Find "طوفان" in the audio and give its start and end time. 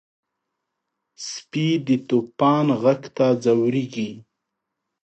2.09-2.65